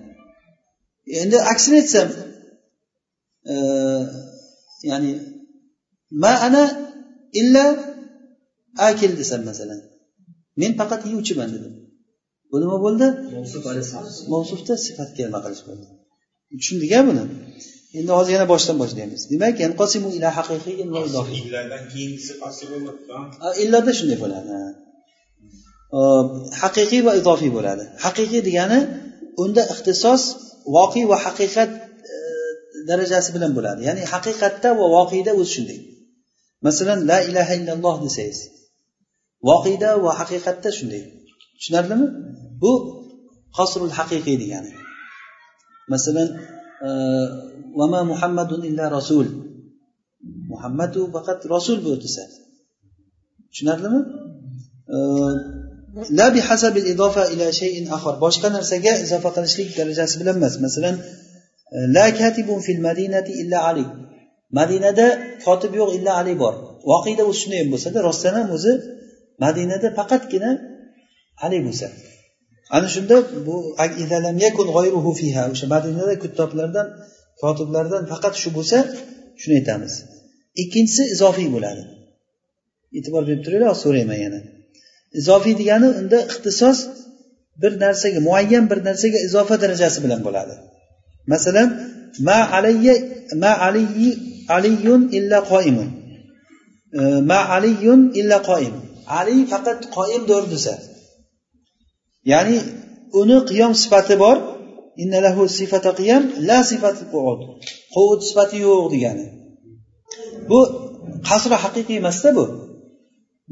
[1.21, 2.09] Endi aksini aytsam
[4.89, 5.11] ya'ni
[6.23, 6.63] ma ana
[7.39, 7.63] illa
[8.89, 9.79] akil desam masalan
[10.61, 11.73] men faqat yeyuvchiman dedim.
[12.51, 13.07] Bu nima bo'ldi?
[14.33, 15.85] Mavsufda sifatga nima qilish bo'ldi.
[16.59, 17.23] Tushundik a buni
[17.99, 19.21] endi hozir yana boshdan boshlaymiz.
[19.33, 19.55] Demak
[23.63, 24.51] illarda shunday bo'ladi.
[26.61, 27.83] Haqiqiy va izofiy bo'ladi.
[28.05, 28.79] Haqiqiy degani
[29.43, 30.21] unda ixtisos
[30.77, 31.71] voqe va haqiqat
[32.13, 32.15] e,
[32.89, 33.81] darajasi bilan bo'ladi.
[33.87, 35.79] Ya'ni haqiqatda va voqeda o'zi shunday.
[36.67, 38.39] Masalan la ilaha illalloh desangiz
[39.49, 41.03] voqeda va haqiqatda shunday.
[41.57, 42.07] Tushunarlimi?
[42.61, 42.71] Bu
[43.57, 44.71] qosrul haqiqiy degani.
[45.93, 46.27] Masalan
[47.79, 49.27] vama muhammadun illa rasul.
[50.51, 52.23] Muhammad u faqat rasul bu desa
[53.51, 54.01] tushunarlimi?
[56.19, 60.53] La bihasabil idofa ila shayin axar boshqa narsaga izofa qilishlik darajasi bilan emas.
[60.65, 60.95] Masalan
[61.95, 63.85] la katibun fil madinati illa ali.
[64.59, 65.07] Madinada
[65.45, 66.53] kotib yo'q illa ali bor.
[66.91, 68.73] Voqeda o'zi shunday ham bo'lsada rostdan ham o'zi
[69.43, 70.51] madinada faqatgina
[71.45, 71.87] ali bo'lsa.
[72.69, 73.15] Ana shunda
[73.47, 73.55] bu
[75.53, 76.87] o'sha madinada kuttoblardan
[77.41, 78.77] kotiblardan faqat shu bo'lsa
[79.41, 79.93] shuni aytamiz.
[80.61, 81.83] Ikkinchisi izofiy bo'ladi.
[82.97, 84.39] E'tibor berib turinglar so'rayman yana.
[85.19, 86.77] Izofiy degani unda ixtisos
[87.61, 90.53] bir narsaga muayyan bir narsaga izofa darajasi bilan bo'ladi.
[91.33, 91.69] Masalan
[92.27, 92.95] ma alayya
[93.43, 94.09] ma aliyi
[94.57, 95.89] aliyun illa qoimun.
[97.31, 98.75] Ma aliyun illa qoim.
[99.19, 100.73] Ali faqat qoimdir desa.
[102.31, 102.57] Ya'ni
[103.21, 104.37] uni qiyom sifati bor.
[105.03, 107.39] Innalahu sifata qiyam la sifati qu'ud.
[107.95, 109.25] Quvud sifati yo'q degani.
[110.49, 110.59] Bu
[111.29, 112.45] qasri haqiqiy emasda bu.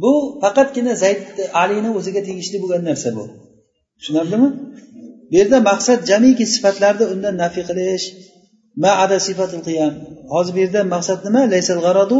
[0.01, 1.21] Bu faqatgina zayd
[1.61, 3.23] alini o'ziga tegishli bo'lgan narsa bu.
[3.99, 4.49] Tushunarlimi?
[5.29, 8.05] Bu yerda maqsad jamiki sifatlarni undan nafiy qilish.
[8.83, 9.93] Maada sifatil qiyam.
[10.33, 11.41] Hozir bu yerda maqsad nima?
[11.53, 12.17] Laysal g'aradu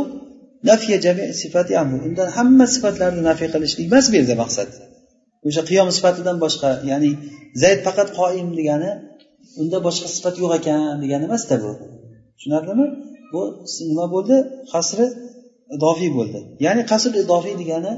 [0.69, 1.73] nafiya jami sifati
[2.07, 4.69] undan hamma sifatlarni nafiy qilishlik emas bu yerda maqsad.
[5.47, 7.09] O'sha qiyom sifatidan boshqa ya'ni
[7.61, 8.91] zayd faqat qoim degani
[9.61, 11.71] unda boshqa sifat yo'q ekan degani emasda bu.
[12.35, 12.87] Tushunarlimi?
[13.33, 13.41] Bu
[13.89, 14.35] nima bo'ldi?
[14.73, 15.05] Qasri
[15.75, 16.39] idofiy bo'ldi.
[16.65, 17.93] Ya'ni qasr idofiy degani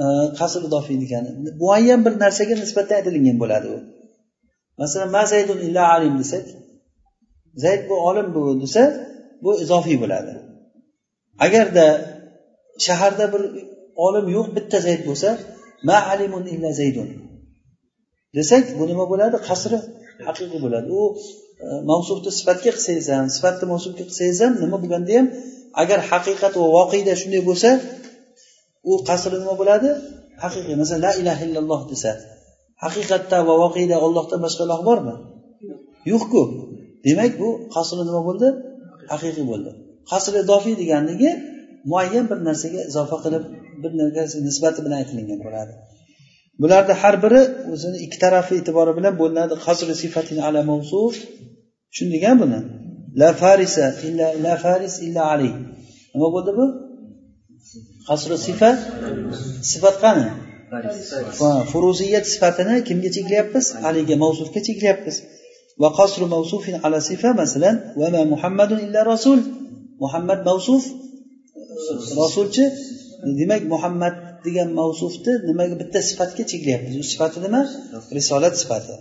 [0.00, 0.04] e,
[0.40, 1.30] qasr idofiy degani.
[1.62, 3.78] Muayyan bir narsaga nisbatan aytilingan bo'ladi u.
[4.80, 6.44] Masalan ma zaydun illa alim desak
[7.64, 8.82] zayd bu olim bu desa
[9.44, 10.32] bu izofiy bo'ladi.
[11.46, 11.86] Agarda
[12.86, 13.42] shaharda bir
[14.06, 15.28] olim yo'q bitta zayd bo'lsa
[15.88, 17.08] ma alimun illa zaydun.
[18.36, 19.36] Desak bu nima bo'ladi?
[19.48, 19.78] Qasri
[20.26, 20.88] haqiqiy bo'ladi.
[21.00, 21.02] U
[21.64, 25.26] e, mavsufni sifatga qilsangiz ham sifatni mavsufga qilsangiz ham nima bo'lganda ham
[25.82, 27.70] agar haqiqat va voqeda shunday bo'lsa
[28.90, 29.88] u qasri nima bo'ladi?
[30.44, 30.74] Haqiqiy.
[30.82, 32.10] Masalan la ilaha illalloh desa
[32.84, 35.14] haqiqatda va voqeda ollohdan boshqa iloh bormi?
[36.12, 36.42] Yo'qku.
[37.06, 38.48] Demak bu qasri nima bo'ldi?
[39.12, 39.70] Haqiqiy bo'ldi.
[40.10, 41.30] Qasri idofiy deganligi
[41.90, 43.44] muayyan bir narsaga izofa qilib
[43.82, 45.72] bir narsa nisbati bilan aytilingan bo'ladi.
[46.62, 47.40] Bularni har biri
[47.72, 49.54] o'zini ikki tarafi e'tibori bilan bo'linadi.
[49.66, 51.12] Qasri sifatin ala mavsuf.
[51.90, 52.60] Tushundik a buni.
[53.20, 55.50] La farisa illa la faris illa ali
[56.12, 56.66] nima bo'ldi bu?
[58.08, 58.78] Qasru sifat?
[59.72, 60.26] Sifat qani?
[61.70, 63.66] Furuziyat sifatini kimga cheklayapmiz?
[63.88, 65.16] Aliga mavsufga cheklayapmiz.
[65.82, 69.38] Va qasru mavsufin ala sifa masalan va ma muhammadun illa rasul.
[70.02, 70.82] Muhammad mavsuf
[72.20, 72.64] rasulchi
[73.40, 74.14] demak muhammad
[74.46, 76.94] degan mavsufni nimaga bitta sifatga cheklayapmiz?
[77.02, 77.60] U sifati nima?
[78.18, 78.94] Risolat sifati.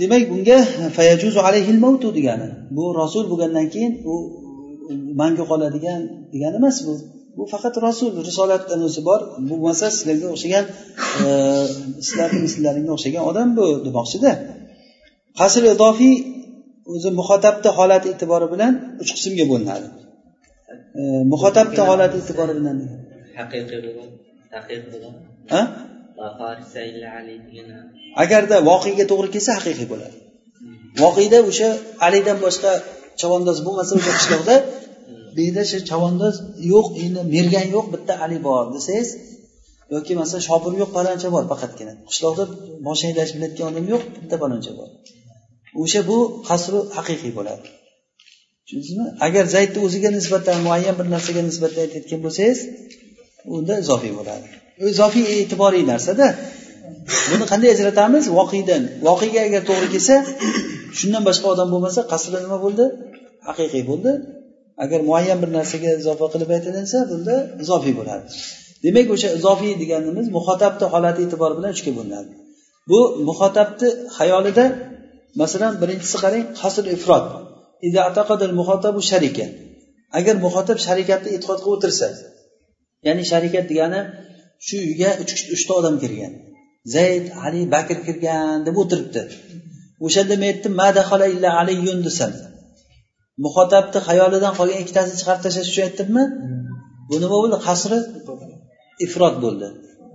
[0.00, 0.58] Demak bunga
[0.96, 4.14] fayajuzu alayhil mavtu degani bu rasul bo'lgandan keyin u
[5.20, 6.00] mangu qoladigan
[6.34, 6.92] degani emas bu
[7.36, 9.20] bu faqat rasul risolatdan o'zi bor.
[9.50, 10.64] Bo'lmasa sizlarga o'xshagan
[11.26, 11.28] e,
[12.06, 14.32] sizlarni mislaringga o'xshagan odam bu demoqchida.
[15.40, 16.14] Qasr idofiy
[16.94, 18.72] o'zi muhotabni holati e'tibori bilan
[19.02, 19.88] uch qismga bo'linadi.
[21.00, 22.76] E, muhotabni holati e'tibori bilan
[23.38, 23.64] haqiqiy
[28.22, 30.16] agarda voqega to'g'ri kelsa haqiqiy bo'ladi.
[31.02, 31.68] Voqeda o'sha
[32.06, 32.72] alidan boshqa
[33.20, 34.56] chavandoz bo'lmasa o'sha qishloqda
[35.34, 36.36] bu yerda shu chavandoz
[36.72, 39.08] yo'q endi mergan yo'q bitta ali bor desangiz
[39.94, 41.92] yoki masalan shopir yo'q paloncha bor faqatgina.
[42.10, 42.44] Qishloqda
[42.86, 44.88] bosh haydashni bilayotgan odam yo'q bitta paloncha bor.
[45.82, 47.68] O'sha bu qasri haqiqiy bo'ladi
[48.70, 52.58] tushundingizmi agar zaydni o'ziga nisbatan muayyan bir narsaga nisbatan aytayotgan bo'lsangiz
[53.56, 54.46] unda izofiy bo'ladi.
[54.94, 56.26] Izofiy e'tiboriy narsada
[57.30, 58.24] buni qanday ajratamiz?
[58.38, 60.14] Voqedan voqega agar to'g'ri kelsa
[60.98, 62.84] shundan boshqa odam bo'lmasa qasri nima bo'ldi?
[63.48, 64.12] Haqiqiy bo'ldi.
[64.84, 68.24] Agar muayyan bir narsaga izofa qilib aytilinsa bunda izofiy bo'ladi.
[68.84, 72.30] Demak o'sha izofiy deganimiz muhotabni holati e'tibori bilan uchga bo'linadi.
[72.90, 74.64] Bu muhotabni xayolida
[75.40, 77.26] masalan birinchisi qarang qasr ifrot
[77.88, 79.46] ifrod sharika
[80.18, 82.08] agar muhotab sharikatni e'tiqod qilib o'tirsa
[83.06, 84.00] ya'ni sharikat degani
[84.66, 85.10] shu uyga
[85.54, 86.32] uchta odam kirgan
[86.94, 89.22] zayd ali bakr kirgan deb o'tiribdi
[90.06, 92.32] o'shanda men aytdim madahala illa aliyun desam
[93.44, 96.24] muhotabni xayolidan qolgan ikkitasini chiqarib tashlash uchun aytdimmi
[97.10, 97.98] bu nima bo'ldi qasri
[99.06, 99.68] ifrod bo'ldi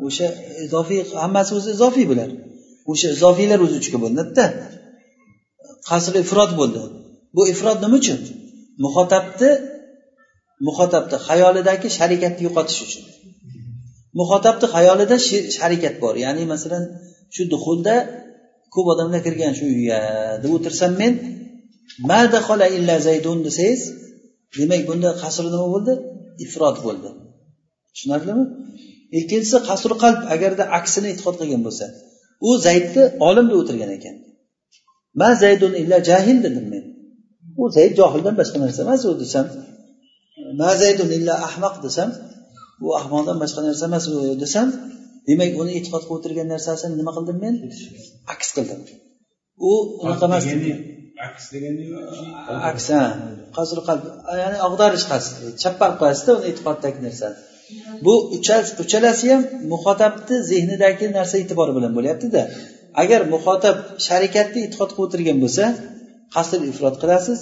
[0.08, 0.28] o'sha
[0.66, 2.30] izofiy hammasi o'zi izofiy bular
[2.92, 4.46] o'sha izofiylar o'zi uchga bo'linadida
[5.90, 6.82] qasri ifrod bo'ldi
[7.36, 8.20] bu ifrod nima uchun?
[8.86, 9.52] Muhotabni
[10.68, 13.04] muhotabni xayolidagi sharikatni yo'qotish uchun.
[14.20, 15.16] Muhotabni xayolida
[15.58, 16.16] sharikat bor.
[16.26, 16.84] Ya'ni masalan
[17.36, 17.96] shu duxulda
[18.74, 20.00] ko'p odamlar kirgan shu uyga.
[20.44, 21.14] Deb o'tirsam men
[22.12, 23.82] madahola illa zaydun desangiz
[24.60, 25.94] demak bunda qasr nima bo'ldi?
[26.46, 27.10] Ifrod bo'ldi.
[27.94, 28.46] Tushunarlimi?
[29.20, 30.20] Ikkinchisi qasr qalb.
[30.36, 31.86] Agarda aksini e'tiqod qilgan bo'lsa
[32.48, 34.16] u zaydni olim deb o'tirgan ekan.
[35.20, 36.84] Ma zaydun illa jahil dedim men.
[37.62, 39.46] U zayd johildan boshqa narsa emas u desam
[40.60, 42.10] ma zaydun illa ahmoq desam
[42.82, 44.68] bu ahmoqdan boshqa narsa emas u desam
[45.30, 47.56] demak uni e'tiqod qilib o'tirgan narsasini nima qildim men?
[48.34, 48.80] Aks qildim.
[49.70, 49.72] U
[50.04, 50.44] unaqa emas.
[51.28, 51.86] Aks degani
[52.70, 53.04] aks ha.
[53.58, 54.04] Qasri qalb
[54.42, 55.30] ya'ni ag'darish qasd
[55.62, 57.38] chappa qilib qo'yasizda uni e'tiqoddagi narsani
[58.06, 58.14] bu
[58.84, 62.42] uchalasi ham muxotabni zehnidagi narsa e'tibori bilan bo'lyaptida.
[63.02, 63.76] Agar muxotab
[64.08, 65.66] sharikatni e'tiqod qilib o'tirgan bo'lsa
[66.36, 67.40] qasr ifrot qilasiz.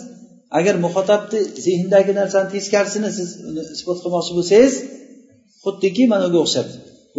[0.59, 3.29] Agar muxotabni zehnidagi narsani teskarisini siz
[3.75, 4.73] isbot qilmoqchi bo'lsangiz
[5.63, 6.67] xuddiki mana unga o'xshab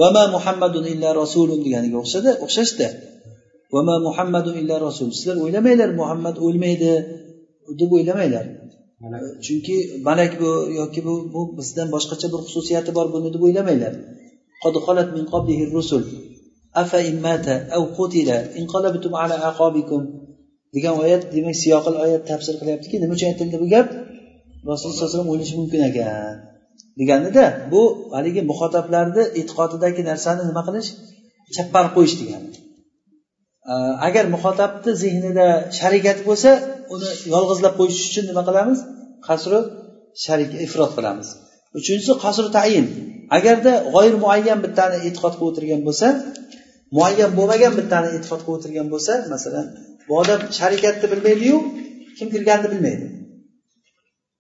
[0.00, 2.88] vama muhammadun illa rasulun deganiga o'xshadi o'xshashda
[3.74, 5.08] vama muhammadun illa rasul.
[5.18, 6.92] Sizlar o'ylamanglar muhammad o'lmaydi
[7.80, 8.46] deb o'ylamanglar.
[9.44, 9.76] Chunki
[10.08, 13.94] malak bu yoki bu bu bizdan boshqacha bir xususiyati bor buni deb o'ylamanglar.
[15.16, 16.02] Min qablihi rusul.
[16.82, 20.02] Afa immata aw qutila inqalabtum ala aqabikum
[20.74, 23.88] degan oyat demak siyoqil oyat tafsir qilyaptiki nima uchun aytildi bu gap?
[24.70, 26.34] Rasululloh sallallohu alayhi vasallam o'lishi mumkin ekan.
[27.00, 27.82] Deganida bu
[28.16, 30.88] haligi muxotablarni e'tiqodidagi narsani nima qilish?
[31.56, 32.48] Chapparib qo'yish degani.
[34.08, 35.46] Agar muxotabni zehnida
[35.78, 36.50] sharikat bo'lsa
[36.94, 38.78] uni yolg'izlab qo'yish uchun nima qilamiz?
[39.28, 39.58] Qasru
[40.24, 41.28] sharik ifrot qilamiz.
[41.78, 42.86] Uchinchisi qasru tayin.
[43.36, 46.06] Agarda g'oyir muayyan bittani e'tiqod qilib o'tirgan bo'lsa
[46.96, 49.66] muayyan bo'lmagan bittani e'tiqod qilib o'tirgan bo'lsa masalan
[50.08, 51.56] bu odam sharikatni bilmaydiyu
[52.18, 53.06] kim kirganini bilmaydi.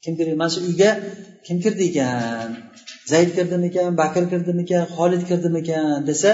[0.04, 0.34] Kim kirdi?
[0.40, 0.90] Mana shu uyga
[1.46, 2.50] kim kirdi ekan?
[3.12, 6.30] Zayd kirdimikan bakr kirdimikan xolid kirdimikan desa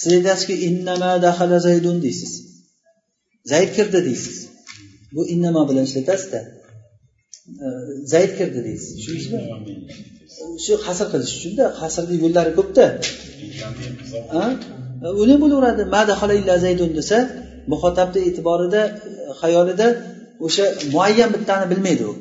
[0.00, 2.32] siz aytasizki innama dahala zaydun deysiz.
[3.52, 4.36] Zayd kirdi deysiz.
[5.14, 6.40] Bu innama bilan ishlatasizda.
[8.12, 8.90] Zayd kirdi deysiz.
[8.96, 9.38] Tushundingizmi
[10.64, 12.84] shu hasr qilish uchunda hasrni yo'llari ko'pda.
[15.22, 15.82] Uni ham bo'laveradi.
[15.96, 17.18] Madahala illa zaydun desa
[17.72, 18.92] muhotabni e'tiborida e,
[19.40, 19.86] xayolida
[20.46, 22.12] o'sha muayyan bittani bilmaydi u.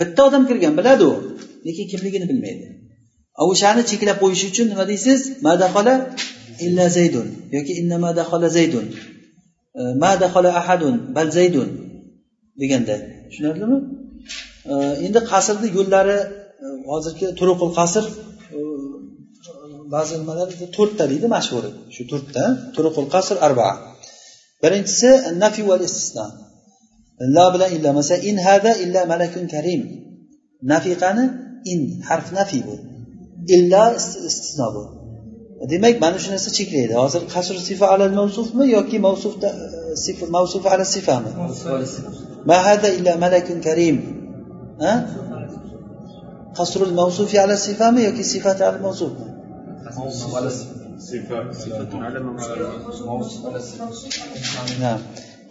[0.00, 1.14] Bitta odam kirgan biladi u
[1.66, 2.66] lekin kimligini bilmaydi.
[3.50, 5.20] O'shani cheklab qo'yish uchun nima deysiz?
[5.46, 5.94] Madahala
[6.66, 8.84] illa zaydun yoki inna madahala zaydun.
[9.78, 11.68] E, madahala ahadun bal zaydun
[12.60, 12.96] deganda.
[13.28, 13.78] Tushunarlimi?
[14.70, 14.74] E,
[15.06, 16.18] endi qasrni yo'llari
[16.90, 18.04] hozirgi turuqul qasr
[19.94, 21.70] ba'zi nimalar to'rtta deydi mashhuri.
[21.94, 22.42] Shu to'rtta.
[22.74, 23.72] Turuqul qasr arbaa.
[24.64, 25.10] Birinchisi
[25.42, 26.26] nafi val istisno
[27.36, 29.80] la bilan illamasa in hada illa malakun karim
[30.72, 31.24] nafiqani
[31.72, 32.74] in harf nafiy bu
[33.56, 33.82] illa
[34.30, 34.82] istisno bu
[35.70, 39.48] demak mana shu narsa cheklaydi hozir qasr sifa alal mavsufmi yoki mavsufda
[40.36, 41.30] mavsuf ala sifami
[42.48, 43.96] ma hada illa malakun karim
[46.58, 49.26] qasrul mavsufi ala sifami yoki sifati al mavsufmi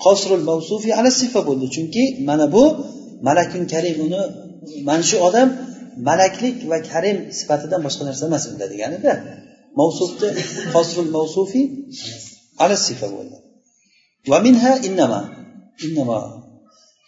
[0.06, 1.66] qosrul mavsufi ala sifa bo'ldi.
[1.76, 2.64] Chunki mana bu
[3.28, 4.22] malakun karim uni
[4.88, 5.48] mana shu odam
[6.10, 9.14] malaklik va karim sifatidan boshqa narsa emas unda deganida
[9.80, 10.30] mavsufni
[10.76, 11.62] qosrul mavsufi
[12.64, 13.38] ala sifa bo'ldi.
[14.32, 15.22] Va minha innama
[15.86, 16.20] innama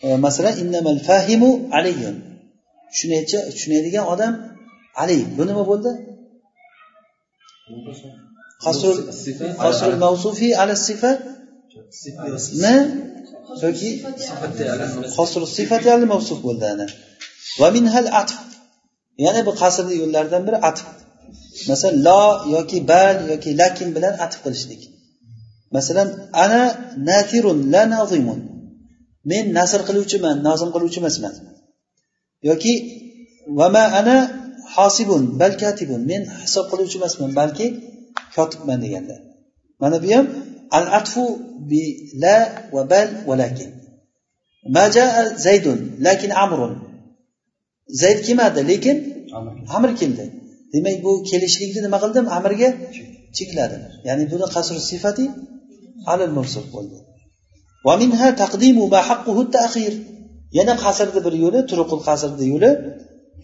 [0.06, 2.16] e, masalan innamal fahimu aliyun.
[3.54, 4.34] Tushunadigan odam
[5.02, 5.20] ali.
[5.38, 5.92] Bu nima bo'ldi?
[8.64, 11.12] Qasrul mavsufi ala sifa
[12.64, 12.76] ni
[13.64, 13.90] yoki
[15.18, 16.86] qasrul sifati al mavsuf bo'ldi ana.
[17.60, 18.36] Va minhal atf.
[19.26, 20.84] Yana bu qasrni yo'llaridan biri atf.
[21.70, 22.24] Masalan lo
[22.56, 24.82] yoki bal yoki lakin bilan atf qilishlik.
[25.76, 26.08] Masalan
[26.44, 26.62] ana
[27.10, 28.40] natirun la nazimun.
[29.30, 31.34] Men nasr qiluvchiman nozim qiluvchi emasman.
[32.50, 32.74] Yoki
[33.60, 34.18] vama ana
[34.76, 36.02] hosibun bal katibun.
[36.12, 37.68] Men hisob qiluvchi emasman balki
[38.36, 39.16] kotibman deganda.
[39.82, 40.26] Mana bu ham
[40.78, 41.24] al atfu
[41.70, 41.82] bi
[42.24, 42.38] la
[42.76, 43.70] va bal va lakin.
[44.78, 46.74] Majaa zaydun lakin amrun.
[48.02, 48.98] Zayd kelmadi lekin
[49.78, 50.26] amr keldi
[50.74, 52.26] demak bu kelishlikni nima qildim?
[52.38, 52.70] Amirga
[53.38, 55.26] chekladim ya'ni buni qasr sifati
[56.12, 56.98] alil mursul bo'ldi.
[60.58, 62.72] Yana qasrni bir yo'li turuqul qasrni yo'li.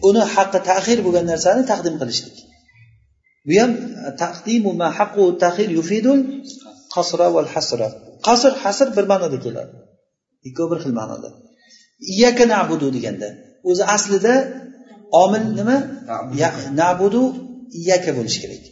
[0.10, 2.35] Uni haqqi ta'xir bo'lgan narsani taqdim qilishlik.
[3.48, 3.71] Bu ham
[4.23, 6.19] taqdimu ma haqqu taxir yufidul
[6.96, 7.87] qasra val hasra.
[8.27, 9.73] Qasr hasr bir ma'noda keladi.
[10.48, 11.29] Ikkovi bir xil ma'noda.
[12.12, 13.27] Iyyaka nabudu deganda.
[13.69, 14.33] O'zi aslida
[15.23, 15.77] omil nima?
[16.81, 17.23] Nabudu.
[17.79, 18.63] Iyyaka bo'lishi kerak.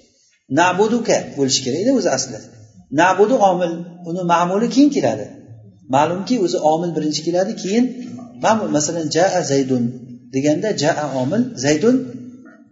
[0.59, 2.37] Nabuduka bo'lishi kerakda o'zi asli
[3.01, 3.73] nabudu omil
[4.09, 5.25] uni ma'muli keyin keladi?
[5.95, 7.85] Ma'lumki o'zi omil birinchi keladi keyin
[8.45, 9.83] ma'mul masalan jaa zaydun
[10.35, 11.95] deganda jaa omil zaydun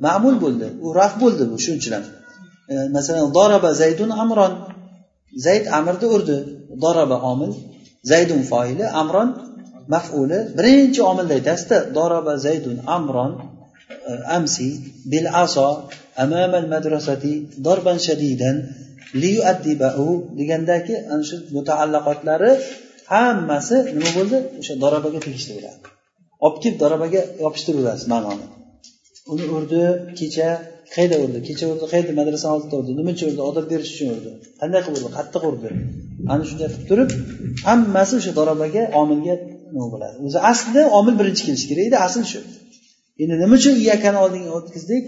[0.06, 0.68] ma'mul bo'ldi.
[0.86, 2.06] U raf bo'ldi bu shuning uchun ham.
[2.74, 4.54] E, masalan doraba zaydun amron.
[5.46, 6.38] Zayd amirni urdi.
[6.84, 7.52] Doraba omil.
[8.12, 9.30] Zaydun foili amron
[9.94, 10.40] mafuli.
[10.58, 13.32] Birinchi omilni aytasizda doraba zaydun amron
[14.10, 14.70] e, amsi
[15.12, 15.68] bil aso
[16.24, 17.34] amamal madrasati
[17.66, 18.58] dorban shadidan
[20.40, 22.52] degandagi ana shu mutaallaqotlari
[23.14, 24.38] hammasi nima bo'ldi?
[24.60, 25.80] O'sha dorabaga tegishli bo'ladi.
[26.46, 28.46] Olib kelib dorabaga yopishtirib yuborasiz ma'noni.
[29.34, 29.82] Uni urdi
[30.20, 30.48] kecha
[30.96, 31.40] qayerda urdi?
[31.48, 32.12] Kecha urdi qayerda?
[32.20, 32.92] Madrasani oldida urdi.
[33.00, 33.42] Nimacha urdi?
[33.50, 34.30] Odob berish uchun urdi.
[34.62, 35.12] Qanday qilib urdi?
[35.20, 35.70] Qattiq urdi.
[36.34, 37.10] Ana shunday qilib turib
[37.70, 39.36] hammasi o'sha dorobaga omilga
[39.74, 40.16] nima bo'ladi?
[40.28, 41.98] O'zi aslida omil birinchi kelishi kerak edi.
[42.08, 42.40] Asl shu.
[43.22, 45.06] Endi nima uchun iyakani oldinga o'tkazdik?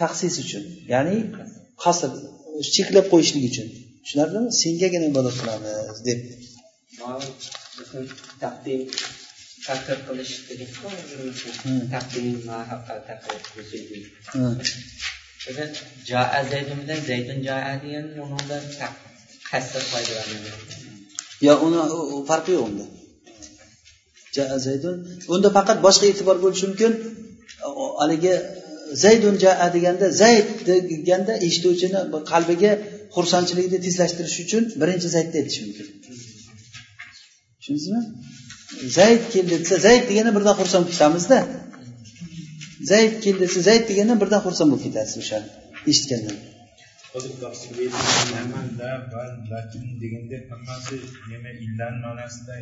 [0.00, 1.16] Taqsis uchun ya'ni
[1.84, 2.10] qasr
[2.74, 3.66] cheklab qo'yishlik uchun.
[4.04, 6.20] Tushunarlimi sengagina ibodat qilamiz deb.
[9.66, 10.32] Taqdim taqdir qilish
[11.92, 12.24] taqdim
[16.10, 18.64] jaa zaydun bilan zaydun jaa degan undan
[19.50, 20.50] qasr foydalanadi
[21.46, 21.78] yo uni
[22.30, 22.84] farqi yo'q unda.
[24.36, 24.96] Jaa zaydun
[25.34, 26.92] unda faqat boshqa e'tibor bo'lishi mumkin.
[28.00, 28.34] Haligi
[29.04, 32.00] zaydun jaa deganda zayd deganda eshituvchini
[32.32, 32.72] qalbiga
[33.14, 35.86] xursandchilikni tezlashtirish uchun birinchi zaydni aytish mumkin.
[37.58, 38.00] Tushundingizmi
[38.98, 41.38] zayd keldi desa zayd degani birdan xursand bo'lib ketamizda.
[42.90, 45.48] Zayd keldi desa zayd degani birdan xursand bo'lib ketasiz o'shani
[45.90, 46.36] eshitgandan
[50.02, 50.96] deganda hammasi
[51.30, 52.54] nima illarni ma'nosida